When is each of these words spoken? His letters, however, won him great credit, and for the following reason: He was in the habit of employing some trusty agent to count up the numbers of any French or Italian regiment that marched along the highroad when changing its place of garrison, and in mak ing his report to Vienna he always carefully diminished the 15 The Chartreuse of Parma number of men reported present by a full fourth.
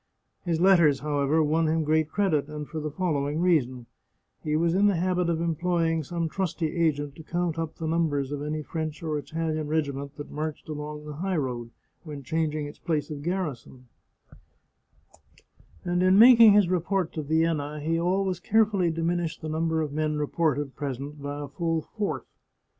His 0.45 0.59
letters, 0.59 1.01
however, 1.01 1.43
won 1.43 1.67
him 1.67 1.83
great 1.83 2.09
credit, 2.09 2.47
and 2.47 2.67
for 2.67 2.79
the 2.79 2.89
following 2.89 3.39
reason: 3.39 3.85
He 4.43 4.55
was 4.55 4.73
in 4.73 4.87
the 4.87 4.95
habit 4.95 5.29
of 5.29 5.39
employing 5.39 6.01
some 6.01 6.27
trusty 6.27 6.75
agent 6.75 7.15
to 7.17 7.23
count 7.23 7.59
up 7.59 7.75
the 7.75 7.85
numbers 7.85 8.31
of 8.31 8.41
any 8.41 8.63
French 8.63 9.03
or 9.03 9.19
Italian 9.19 9.67
regiment 9.67 10.17
that 10.17 10.31
marched 10.31 10.67
along 10.69 11.05
the 11.05 11.17
highroad 11.17 11.69
when 12.03 12.23
changing 12.23 12.65
its 12.65 12.79
place 12.79 13.11
of 13.11 13.21
garrison, 13.21 13.89
and 15.85 16.01
in 16.01 16.17
mak 16.17 16.39
ing 16.39 16.53
his 16.53 16.67
report 16.67 17.13
to 17.13 17.21
Vienna 17.21 17.79
he 17.79 17.99
always 17.99 18.39
carefully 18.39 18.89
diminished 18.89 19.41
the 19.43 19.49
15 19.49 19.51
The 19.51 19.51
Chartreuse 19.51 19.51
of 19.51 19.51
Parma 19.51 19.61
number 19.61 19.81
of 19.83 20.09
men 20.09 20.17
reported 20.19 20.75
present 20.75 21.21
by 21.21 21.39
a 21.41 21.47
full 21.47 21.81
fourth. 21.95 22.25